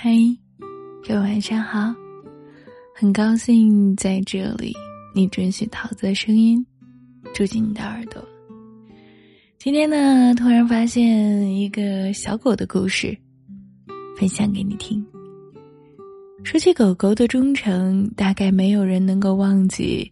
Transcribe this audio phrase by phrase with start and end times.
[0.00, 0.12] 嗨，
[1.08, 1.92] 各位晚上好，
[2.94, 4.72] 很高兴在这里，
[5.12, 6.64] 你准许桃子的声音
[7.34, 8.24] 住进你的耳朵。
[9.58, 13.18] 今天呢，突然发现一个小狗的故事，
[14.16, 15.04] 分享给你听。
[16.44, 20.08] 说起狗狗的忠诚，大概没有人能够忘记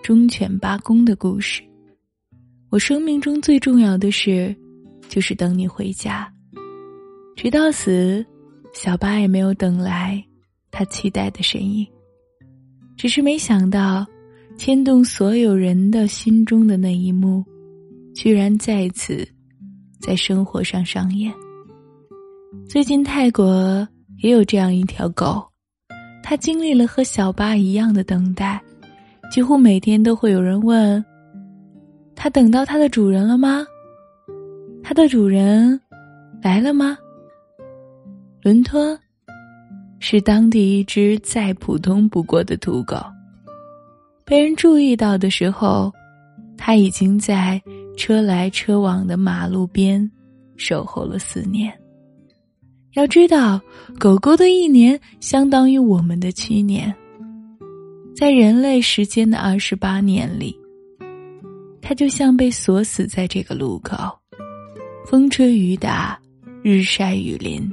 [0.00, 1.60] 忠犬八公的故事。
[2.70, 4.54] 我生命中最重要的事，
[5.08, 6.32] 就是等你回家，
[7.34, 8.24] 直到死。
[8.72, 10.22] 小八也没有等来
[10.70, 11.86] 他期待的身影，
[12.96, 14.06] 只是没想到，
[14.56, 17.44] 牵动所有人的心中的那一幕，
[18.14, 19.26] 居然再次
[20.00, 21.32] 在生活上上演。
[22.68, 23.86] 最近泰国
[24.18, 25.44] 也有这样一条狗，
[26.22, 28.62] 它经历了和小八一样的等待，
[29.32, 31.04] 几乎每天都会有人问
[32.14, 33.66] ：“它等到它的主人了吗？
[34.82, 35.80] 它的主人
[36.42, 36.96] 来了吗？”
[38.48, 38.98] 伦托
[40.00, 42.96] 是当地一只再普通不过的土狗。
[44.24, 45.92] 被人注意到的时候，
[46.56, 47.60] 它已经在
[47.94, 50.10] 车来车往的马路边
[50.56, 51.70] 守候了四年。
[52.94, 53.60] 要知道，
[53.98, 56.90] 狗狗的一年相当于我们的七年，
[58.16, 60.58] 在人类时间的二十八年里，
[61.82, 63.94] 它就像被锁死在这个路口，
[65.04, 66.18] 风吹雨打，
[66.62, 67.70] 日晒雨淋。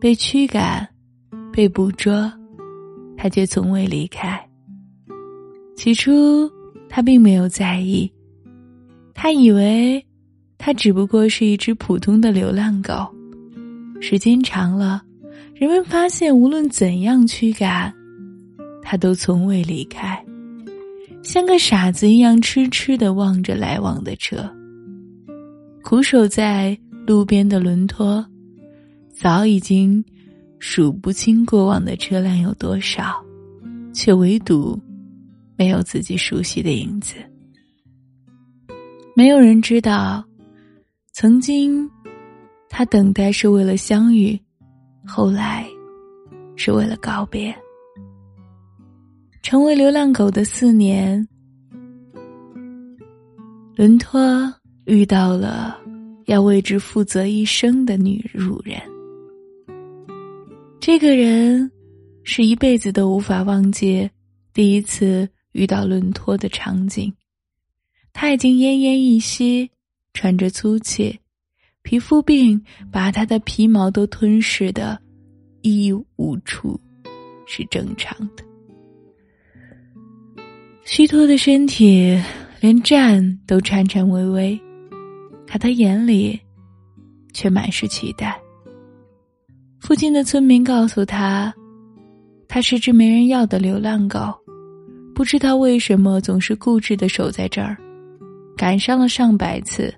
[0.00, 0.88] 被驱赶，
[1.52, 2.32] 被捕捉，
[3.18, 4.40] 他却从未离开。
[5.76, 6.50] 起初，
[6.88, 8.10] 他并没有在意，
[9.12, 10.02] 他以为，
[10.56, 12.94] 他只不过是一只普通的流浪狗。
[14.00, 15.02] 时间长了，
[15.54, 17.92] 人们发现，无论怎样驱赶，
[18.80, 20.18] 他都从未离开，
[21.22, 24.50] 像个傻子一样痴痴的望着来往的车。
[25.82, 26.74] 苦守在
[27.06, 28.24] 路边的轮托。
[29.20, 30.02] 早已经
[30.60, 33.22] 数不清过往的车辆有多少，
[33.92, 34.80] 却唯独
[35.58, 37.16] 没有自己熟悉的影子。
[39.14, 40.24] 没有人知道，
[41.12, 41.86] 曾经
[42.70, 44.40] 他等待是为了相遇，
[45.06, 45.66] 后来
[46.56, 47.54] 是为了告别。
[49.42, 51.28] 成为流浪狗的四年，
[53.76, 54.50] 伦托
[54.86, 55.78] 遇到了
[56.24, 58.80] 要为之负责一生的女主人。
[60.92, 61.70] 这个人
[62.24, 64.10] 是一辈子都无法忘记
[64.52, 67.14] 第一次遇到伦托的场景。
[68.12, 69.70] 他已经奄奄一息，
[70.14, 71.20] 喘着粗气，
[71.82, 75.00] 皮肤病把他的皮毛都吞噬的
[75.62, 76.80] 一无处
[77.46, 78.42] 是正常的。
[80.84, 82.20] 虚脱的身体
[82.60, 84.60] 连站都颤颤巍巍，
[85.46, 86.36] 可他眼里
[87.32, 88.36] 却满是期待。
[89.80, 91.52] 附近的村民告诉他，
[92.46, 94.32] 他是只没人要的流浪狗，
[95.14, 97.76] 不知道为什么总是固执的守在这儿，
[98.56, 99.92] 赶上了上百次，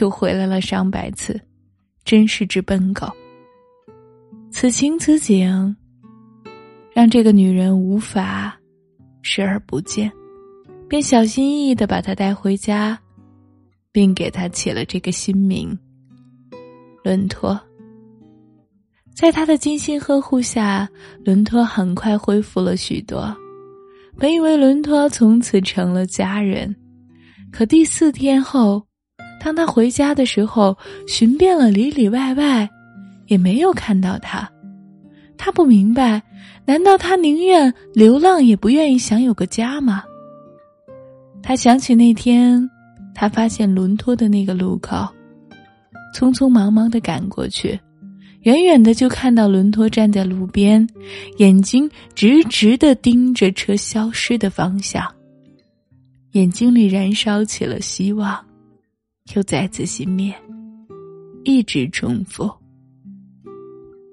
[0.00, 1.40] 又回来了上百次，
[2.04, 3.06] 真是只笨狗。
[4.50, 5.74] 此情此景，
[6.92, 8.58] 让这个女人无法
[9.22, 10.12] 视而不见，
[10.88, 12.98] 便小心翼翼的把它带回家，
[13.92, 15.78] 并给它起了这个新名——
[17.02, 17.58] 伦托。
[19.14, 20.88] 在他的精心呵护下，
[21.24, 23.34] 伦托很快恢复了许多。
[24.18, 26.74] 本以为伦托从此成了家人，
[27.50, 28.82] 可第四天后，
[29.40, 32.68] 当他回家的时候，寻遍了里里外外，
[33.26, 34.48] 也没有看到他。
[35.36, 36.22] 他不明白，
[36.64, 40.04] 难道他宁愿流浪也不愿意想有个家吗？
[41.42, 42.68] 他想起那天，
[43.14, 44.96] 他发现伦托的那个路口，
[46.14, 47.78] 匆匆忙忙的赶过去。
[48.42, 50.84] 远远的就看到伦托站在路边，
[51.36, 55.06] 眼睛直直的盯着车消失的方向，
[56.32, 58.44] 眼睛里燃烧起了希望，
[59.34, 60.34] 又再次熄灭，
[61.44, 62.50] 一直重复。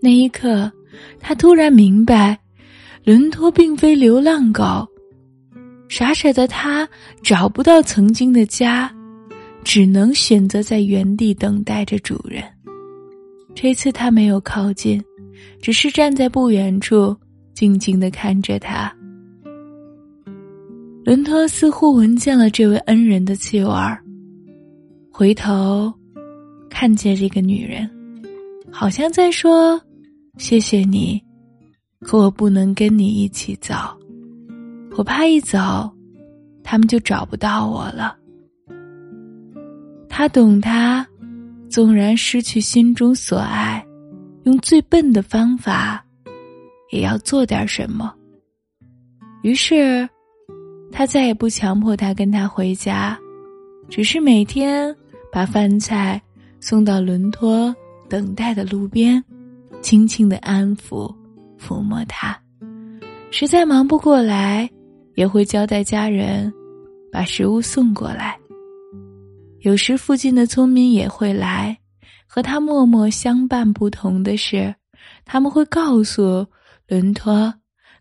[0.00, 0.70] 那一刻，
[1.18, 2.38] 他突然明白，
[3.04, 4.86] 伦托并非流浪狗，
[5.88, 6.88] 傻傻的他
[7.24, 8.92] 找不到曾经的家，
[9.64, 12.44] 只能选择在原地等待着主人。
[13.54, 15.02] 这次他没有靠近，
[15.60, 17.16] 只是站在不远处，
[17.54, 18.92] 静静的看着他。
[21.04, 24.02] 伦托似乎闻见了这位恩人的气味儿，
[25.10, 25.92] 回头
[26.70, 27.88] 看见这个女人，
[28.70, 29.80] 好像在说
[30.38, 31.22] ：“谢谢你，
[32.00, 33.74] 可我不能跟你一起走，
[34.96, 35.92] 我怕一走，
[36.62, 38.16] 他们就找不到我了。”
[40.08, 41.06] 他懂他。
[41.72, 43.82] 纵然失去心中所爱，
[44.44, 46.04] 用最笨的方法，
[46.90, 48.14] 也要做点什么。
[49.40, 50.06] 于是，
[50.92, 53.18] 他再也不强迫他跟他回家，
[53.88, 54.94] 只是每天
[55.32, 56.20] 把饭菜
[56.60, 57.74] 送到伦托
[58.06, 59.24] 等待的路边，
[59.80, 61.10] 轻轻的安抚、
[61.58, 62.38] 抚摸他。
[63.30, 64.68] 实在忙不过来，
[65.14, 66.52] 也会交代家人
[67.10, 68.38] 把食物送过来。
[69.62, 71.78] 有时附近的村民也会来，
[72.26, 73.72] 和他默默相伴。
[73.72, 74.74] 不同的是，
[75.24, 76.44] 他们会告诉
[76.88, 77.52] 伦托：“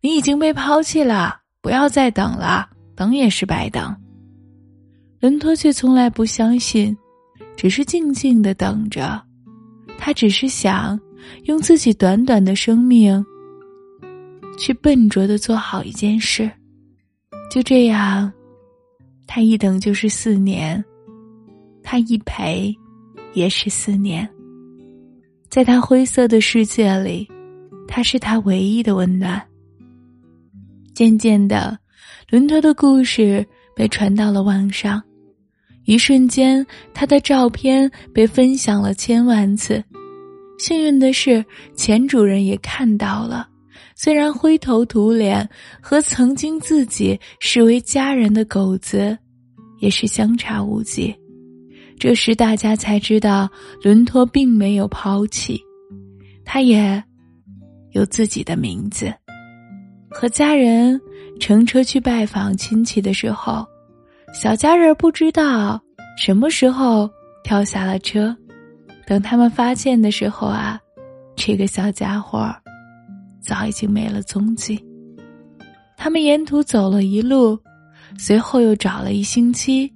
[0.00, 3.94] 你已经被抛弃了，不要再等了，等也是白等。”
[5.20, 6.96] 伦托却从来不相信，
[7.56, 9.20] 只是静静的等着。
[9.98, 10.98] 他只是想
[11.44, 13.24] 用自己短短的生命。
[14.56, 16.50] 去笨拙的做好一件事，
[17.48, 18.32] 就这样，
[19.24, 20.84] 他一等就是四年，
[21.90, 22.70] 他一陪，
[23.32, 24.28] 也是四年。
[25.48, 27.26] 在他灰色的世界里，
[27.88, 29.42] 他是他唯一的温暖。
[30.94, 31.78] 渐渐的，
[32.28, 33.42] 伦托的故事
[33.74, 35.02] 被传到了网上，
[35.86, 39.82] 一瞬间，他的照片被分享了千万次。
[40.58, 41.42] 幸运的是，
[41.74, 43.48] 前主人也看到了。
[43.94, 45.48] 虽然灰头土脸，
[45.80, 49.16] 和曾经自己视为家人的狗子，
[49.78, 51.16] 也是相差无几。
[51.98, 53.50] 这时大家才知道，
[53.82, 55.60] 伦托并没有抛弃，
[56.44, 57.02] 他也
[57.90, 59.12] 有自己的名字。
[60.10, 61.00] 和家人
[61.40, 63.66] 乘车去拜访亲戚的时候，
[64.32, 65.80] 小家人不知道
[66.16, 67.10] 什么时候
[67.42, 68.34] 跳下了车。
[69.06, 70.80] 等他们发现的时候啊，
[71.36, 72.54] 这个小家伙。
[73.40, 74.78] 早已经没了踪迹。
[75.96, 77.58] 他们沿途走了一路，
[78.18, 79.90] 随后又找了一星期，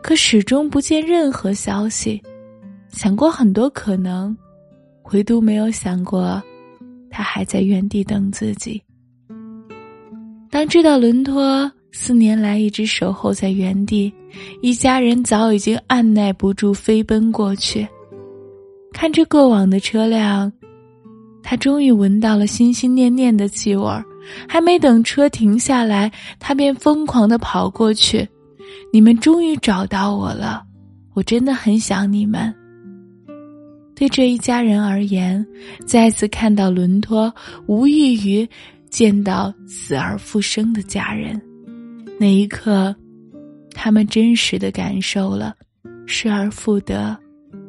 [0.00, 2.22] 可始终不见任何消息。
[2.88, 4.36] 想过很多可能，
[5.12, 6.42] 唯独没有想过，
[7.10, 8.82] 他还在原地等自己。
[10.50, 14.12] 当知道伦托四年来一直守候在原地，
[14.60, 17.88] 一家人早已经按耐不住飞奔过去，
[18.92, 20.52] 看着过往的车辆。
[21.42, 24.04] 他终于闻到了心心念念的气味儿，
[24.46, 28.28] 还没等车停下来，他便疯狂的跑过去。
[28.92, 30.62] 你们终于找到我了，
[31.14, 32.54] 我真的很想你们。
[33.94, 35.46] 对这一家人而言，
[35.86, 37.32] 再次看到伦托，
[37.66, 38.48] 无异于
[38.90, 41.40] 见到死而复生的家人。
[42.18, 42.94] 那一刻，
[43.72, 45.54] 他们真实的感受了
[46.06, 47.16] 失而复得、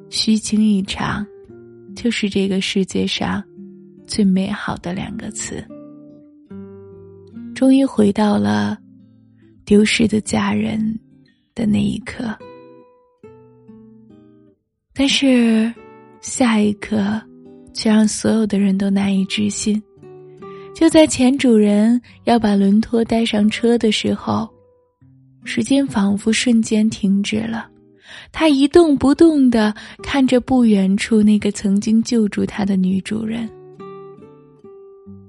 [0.09, 1.25] 虚惊一场，
[1.95, 3.44] 就是这个世界上。
[4.05, 5.65] 最美好的两个词，
[7.55, 8.77] 终于回到了
[9.65, 11.00] 丢失的家人
[11.56, 12.38] 的那一刻。
[14.94, 15.74] 但是
[16.21, 17.21] 下一刻，
[17.74, 19.81] 却让所有的人都难以置信。
[20.75, 24.50] 就在前主人要把轮托带上车的时候，
[25.44, 27.69] 时间仿佛瞬间停止了。
[28.31, 29.74] 他一动不动的
[30.04, 33.50] 看着不远处那个曾经救助他的女主人。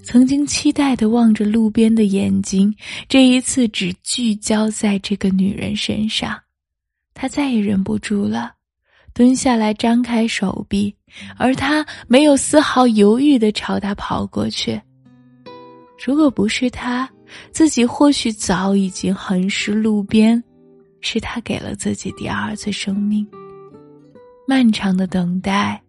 [0.04, 2.74] 曾经期待的望着路边的眼睛，
[3.08, 6.38] 这一次只聚焦在这个女人身上，
[7.14, 8.52] 他再也忍不住了，
[9.12, 10.94] 蹲下来张开手臂，
[11.36, 14.80] 而他没有丝毫犹豫的朝她跑过去。
[16.04, 17.10] 如果不是他，
[17.50, 20.42] 自己或许早已经横尸路边，
[21.00, 23.26] 是他给了自己第二次生命。
[24.46, 25.82] 漫长的等待，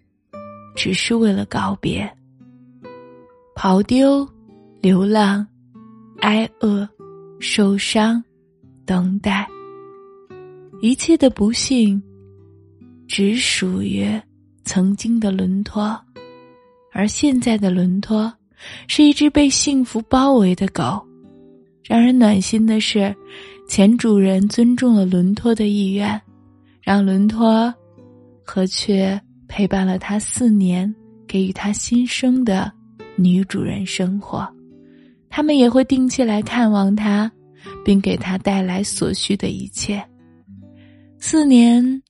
[0.73, 2.09] 只是为了告别。
[3.55, 4.27] 跑丢、
[4.81, 5.47] 流浪、
[6.19, 6.87] 挨饿、
[7.39, 8.21] 受伤、
[8.85, 9.47] 等待，
[10.81, 11.99] 一切的不幸，
[13.07, 14.05] 只属于
[14.65, 15.97] 曾经的伦托，
[16.91, 18.31] 而现在的伦托，
[18.87, 21.01] 是一只被幸福包围的狗。
[21.81, 23.15] 让人暖心的是，
[23.69, 26.21] 前主人尊重了伦托的意愿，
[26.81, 27.73] 让伦托
[28.43, 30.93] 和却陪伴了他四年，
[31.25, 32.69] 给予他新生的。
[33.17, 34.47] 女主人生活，
[35.29, 37.31] 他们也会定期来看望她，
[37.83, 40.03] 并给她带来所需的一切。
[41.17, 42.01] 四年，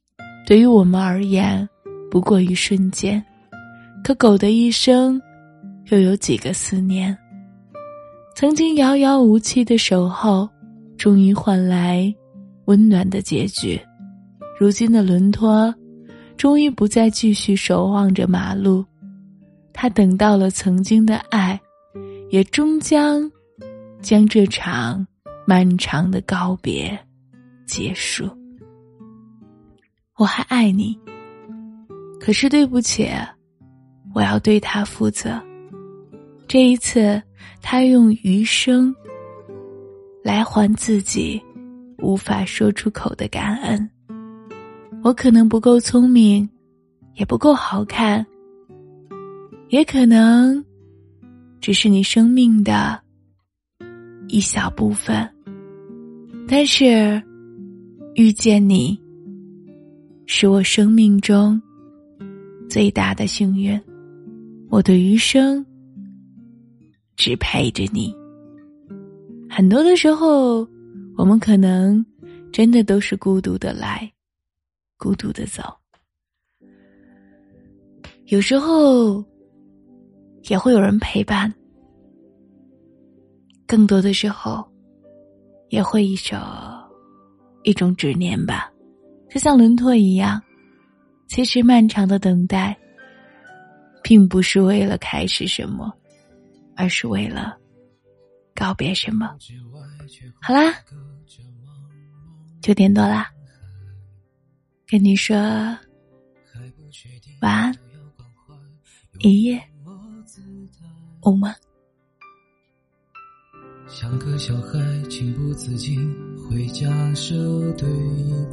[0.46, 1.68] 对于我们而言，
[2.10, 3.24] 不过一瞬间，
[4.04, 5.22] 可狗的一生，
[5.90, 7.16] 又有几个四年？
[8.36, 10.50] 曾经遥遥无期的守候，
[10.98, 12.14] 终于换来
[12.66, 13.80] 温暖的结局。
[14.60, 15.74] 如今的伦托，
[16.36, 18.84] 终于不再继续守望着马路。
[19.78, 21.60] 他等到了曾经的爱，
[22.30, 23.30] 也终将
[24.02, 25.06] 将这场
[25.46, 26.98] 漫长的告别
[27.66, 28.26] 结束。
[30.16, 30.98] 我还爱你，
[32.22, 33.12] 可是对不起，
[34.14, 35.44] 我要对他负责。
[36.48, 37.22] 这一次，
[37.62, 38.96] 他用余生
[40.24, 41.44] 来还自己
[41.98, 43.90] 无法说出口的感恩。
[45.04, 46.50] 我可能不够聪明，
[47.16, 48.26] 也不够好看，
[49.76, 50.64] 也可能
[51.60, 52.98] 只是你生命的
[54.30, 55.30] 一小部分。
[56.48, 57.22] 但是，
[58.14, 58.98] 遇见你，
[60.28, 61.62] 是我生命中
[62.70, 63.78] 最大的幸运。
[64.70, 65.66] 我的余生
[67.18, 68.16] 只陪着你。
[69.50, 70.66] 很多的时候，
[71.18, 72.06] 我们可能
[72.50, 74.10] 真的都是孤独的来。
[74.98, 75.62] 孤独的走，
[78.28, 79.22] 有时候
[80.48, 81.52] 也会有人陪伴，
[83.68, 84.64] 更多的时候
[85.70, 86.38] 也会一首
[87.64, 88.72] 一种执念吧，
[89.30, 90.42] 就像轮廓一样。
[91.28, 92.78] 其实漫长的等待，
[94.04, 95.92] 并不是为了开始什么，
[96.76, 97.58] 而是为了
[98.54, 99.36] 告别什么。
[100.40, 100.72] 好啦，
[102.62, 103.32] 九点多啦。
[104.88, 105.36] 跟你说
[107.42, 107.76] 晚安，
[109.20, 109.60] 一夜
[111.26, 111.52] 无梦。
[113.88, 114.80] 像个小孩，
[115.10, 117.36] 情不自禁会假设
[117.74, 117.90] 对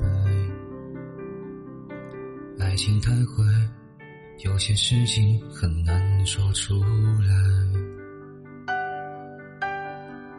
[0.00, 0.08] 白。
[2.64, 3.44] 爱情太坏，
[4.44, 7.28] 有些事情很难说出来。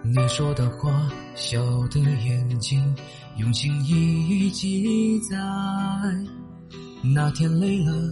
[0.04, 2.84] 你说的话，笑的眼睛，
[3.38, 5.38] 用心一一记载。
[7.04, 8.12] 那天累了，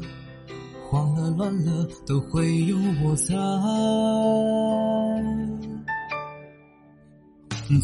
[0.92, 3.34] 慌了乱了，都会有我在。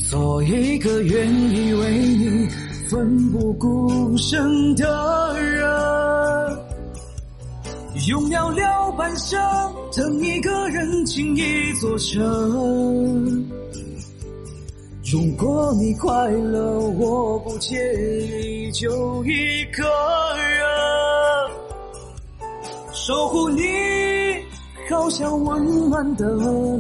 [0.09, 2.49] 做一个愿意为你
[2.89, 5.63] 奋不顾身的人，
[8.09, 9.39] 用寥寥半生
[9.95, 12.19] 等一个人倾一座城。
[15.09, 17.77] 如果你快乐，我不介
[18.25, 19.85] 意，就一个
[20.35, 20.67] 人
[23.07, 23.63] 守护你，
[24.89, 26.75] 好像温暖的路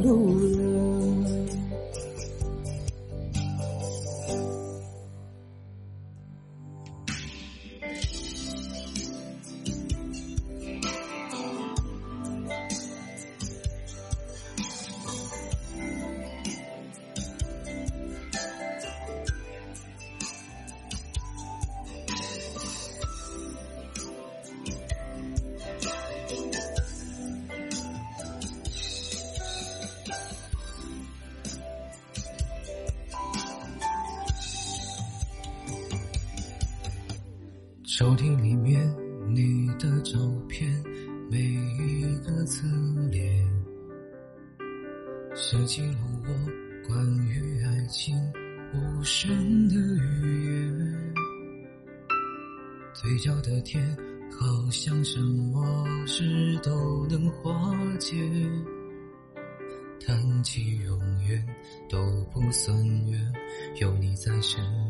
[37.97, 38.79] 抽屉里面
[39.27, 40.71] 你的照片，
[41.31, 42.67] 每一个侧
[43.09, 43.25] 脸，
[45.33, 48.15] 是记录我关于爱情
[48.71, 51.13] 无声的语言。
[52.93, 53.83] 嘴角的甜，
[54.29, 58.15] 好像什么事都能化解。
[60.05, 61.43] 谈起永远
[61.89, 61.97] 都
[62.31, 62.77] 不算
[63.09, 63.33] 远，
[63.81, 64.86] 有你在身边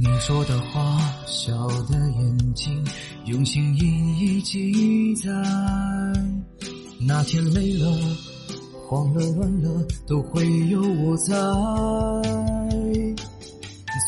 [0.00, 1.52] 你说的话，笑
[1.88, 2.84] 的眼睛，
[3.24, 5.32] 用心一一记载。
[7.04, 7.90] 那天累了，
[8.86, 11.34] 慌了乱了，都会有我在。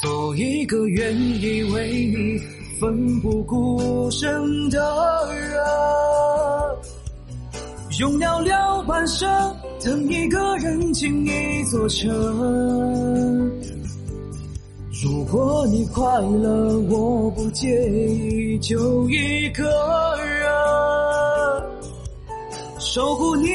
[0.00, 2.38] 做一个愿意为你
[2.78, 4.78] 奋不顾身的
[5.34, 5.60] 人，
[7.98, 9.28] 用寥寥半生
[9.84, 13.49] 等一个人倾一座城。
[15.02, 19.64] 如果你快乐，我不介意，就一个
[20.22, 20.46] 人
[22.78, 23.48] 守护你，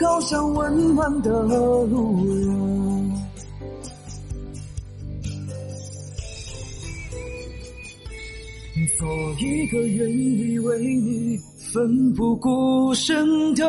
[0.00, 3.12] 好像温暖的路人。
[8.98, 9.08] 做
[9.40, 11.36] 一个愿意为你
[11.72, 13.66] 奋不顾身的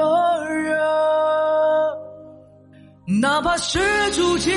[0.48, 0.78] 人。
[3.22, 3.80] 哪怕是
[4.14, 4.54] 住进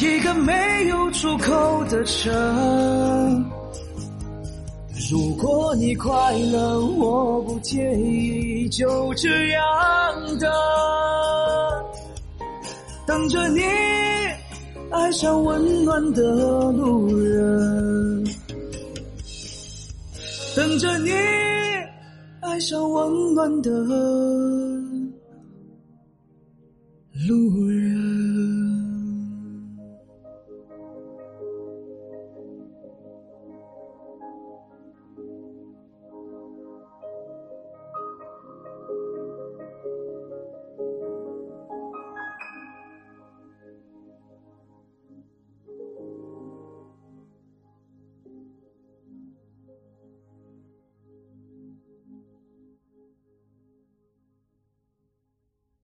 [0.00, 3.50] 一个没有出口的城，
[5.10, 9.62] 如果你快乐，我不介意，就这样
[10.38, 10.52] 的。
[13.06, 13.62] 等着你
[14.90, 16.22] 爱上温暖的
[16.72, 18.24] 路人，
[20.54, 21.12] 等着你
[22.40, 23.70] 爱上温暖的
[27.26, 27.95] 路人。